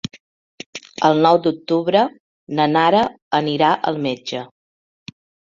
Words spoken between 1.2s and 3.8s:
nou d'octubre na Nara anirà